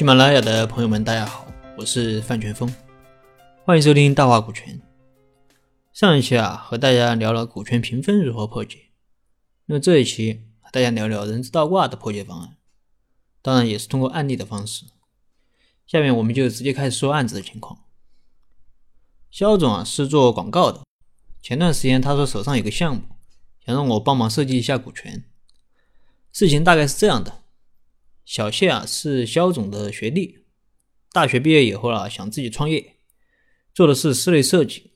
[0.00, 2.74] 喜马拉雅的朋友们，大家好，我是范全峰，
[3.66, 4.80] 欢迎收听大话股权。
[5.92, 8.92] 上一期啊，和大家聊了股权评分如何破解，
[9.66, 12.56] 那么这一期和大家聊聊人资倒挂的破解方案，
[13.42, 14.86] 当然也是通过案例的方式。
[15.86, 17.80] 下面我们就直接开始说案子的情况。
[19.30, 20.80] 肖总啊是做广告的，
[21.42, 23.02] 前段时间他说手上有个项目，
[23.66, 25.22] 想让我帮忙设计一下股权。
[26.32, 27.39] 事情大概是这样的。
[28.30, 30.44] 小谢啊是肖总的学弟，
[31.10, 32.98] 大学毕业以后啊想自己创业，
[33.74, 34.92] 做的是室内设计。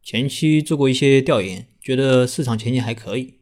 [0.00, 3.40] 前期做过一些调研，觉得市场前景还可以，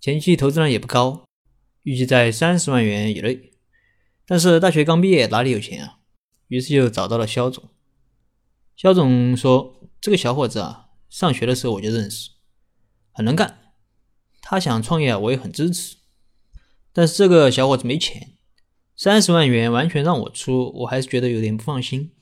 [0.00, 1.28] 前期投资量也不高，
[1.84, 3.52] 预计在三十万元以内。
[4.26, 6.00] 但是大学刚毕业哪里有钱啊？
[6.48, 7.70] 于是就找到了肖总。
[8.74, 12.30] 肖总说：“这个小伙子啊，上学的时候我就认识，
[13.12, 13.72] 很能干。
[14.40, 15.97] 他想创业，我也很支持。”
[16.92, 18.32] 但是这个小伙子没钱，
[18.96, 22.12] 三十万元完全让我出，我还是觉得有点不放心。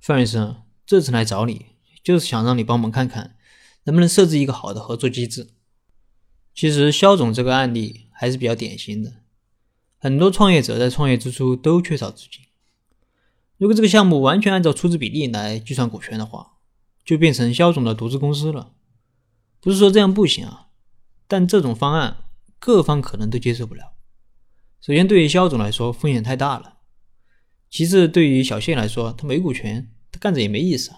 [0.00, 1.66] 范医生，这次来找你，
[2.02, 3.36] 就是想让你帮忙看看，
[3.84, 5.50] 能不能设置一个好的合作机制。
[6.54, 9.14] 其实肖总这个案例还是比较典型的，
[9.98, 12.42] 很多创业者在创业之初都缺少资金。
[13.56, 16.58] 如果这个项目完全按照出资比例来计算股权的话，
[17.04, 18.72] 就变成肖总的独资公司了。
[19.60, 20.68] 不是说这样不行啊，
[21.26, 22.24] 但这种方案
[22.58, 23.93] 各方可能都接受不了。
[24.84, 26.76] 首先，对于肖总来说，风险太大了；
[27.70, 30.92] 其次，对于小谢来说，他没股权，他干着也没意思。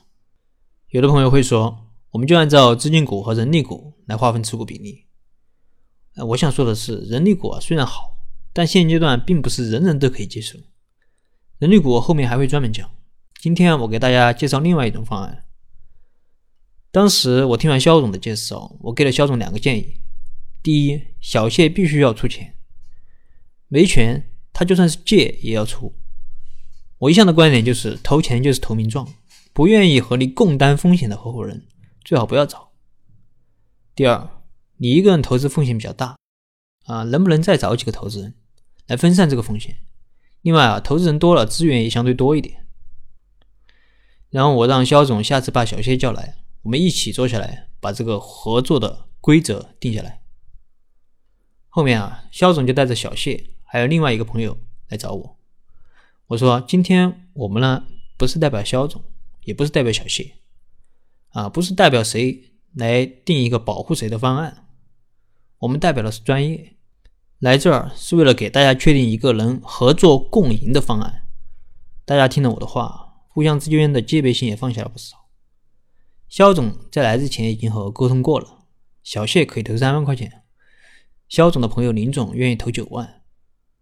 [0.88, 5.04] 有的朋友会说，我们就按照资金股和人力股来划分持股比例。
[6.16, 8.18] 呃，我想说的是，人力股啊虽然好，
[8.52, 10.58] 但现阶段并不是人人都可以接受。
[11.58, 12.90] 人力股后面还会专门讲。
[13.40, 15.44] 今天我给大家介绍另外一种方案。
[16.90, 20.00] 当时我听完肖总的介绍，我给了肖总两个建议：
[20.60, 22.55] 第一，小谢必须要出钱。
[23.68, 25.94] 没权，他就算是借也要出。
[26.98, 29.06] 我一向的观点就是，投钱就是投名状，
[29.52, 31.66] 不愿意和你共担风险的合伙人，
[32.04, 32.72] 最好不要找。
[33.94, 34.30] 第二，
[34.76, 36.16] 你一个人投资风险比较大，
[36.84, 38.34] 啊，能不能再找几个投资人
[38.86, 39.76] 来分散这个风险？
[40.42, 42.66] 另外啊，投资人多了，资源也相对多一点。
[44.30, 50.22] 然后我让肖总下次把小谢叫来，我们一起坐下来，把这个合作的规则定下来。
[51.68, 53.50] 后面啊，肖总就带着小谢。
[53.68, 54.56] 还有另外一个朋友
[54.88, 55.36] 来找我，
[56.28, 57.84] 我说：“今天我们呢，
[58.16, 59.02] 不是代表肖总，
[59.42, 60.34] 也不是代表小谢，
[61.30, 64.68] 啊，不是代表谁来定一个保护谁的方案，
[65.58, 66.76] 我们代表的是专业，
[67.40, 71.26] 来这儿是为了给大家确定一个能合作共赢的方案。
[72.04, 75.26] 大家听了我的话，互相之间的戒备心也放下了不少。
[76.28, 78.64] 肖总在来之前已经和我沟通过了，
[79.02, 80.44] 小谢可以投三万块钱，
[81.28, 83.22] 肖总的朋友林总愿意投九万。”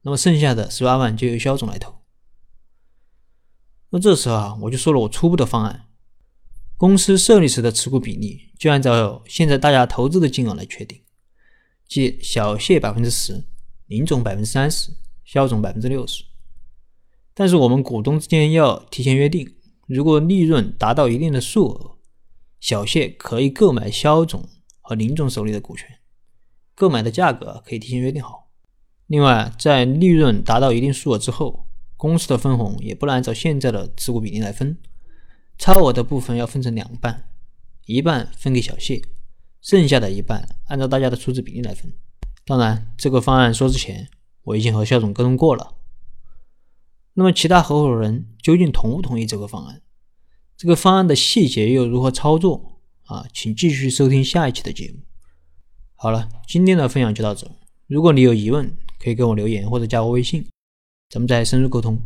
[0.05, 1.95] 那么剩下的十八万就由肖总来投。
[3.91, 5.89] 那这时候啊，我就说了我初步的方案：
[6.77, 11.01] 公司设立时的持股比例就按照现在大家投资的金额来确定，
[11.89, 13.45] 即小谢百分之十，
[13.87, 14.91] 林总百分之三十，
[15.25, 16.25] 肖总百分之六十。
[17.33, 19.57] 但是我们股东之间要提前约定，
[19.87, 21.97] 如果利润达到一定的数额，
[22.61, 24.49] 小谢可以购买肖总
[24.83, 26.01] 和林总手里的股权，
[26.75, 28.44] 购买的价格可以提前约定好。
[29.07, 31.67] 另外，在利润达到一定数额之后，
[31.97, 34.79] 公司的分红也不能按照现在的持股比例来分，
[35.59, 37.29] 超额的部分要分成两半，
[37.87, 39.03] 一半分给小谢，
[39.61, 41.93] 剩下的一半按照大家的出资比例来分。
[42.47, 44.09] 当然，这个方案说之前
[44.45, 45.75] 我已经和肖总沟通过了。
[47.15, 49.83] 那么，其他合伙人究竟同不同意这个方案？
[50.57, 52.81] 这个方案的细节又如何操作？
[53.05, 55.01] 啊，请继续收听下一期的节目。
[55.95, 57.47] 好了，今天的分享就到这。
[57.87, 60.43] 如果你有疑问，可以给我留言或者加我微信，
[61.11, 62.01] 咱们再深入沟通。